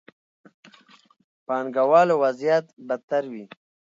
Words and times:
پانګه 1.45 1.83
والو 1.91 2.15
وضعيت 2.23 2.65
بدتر 2.87 3.23
وي. 3.31 3.45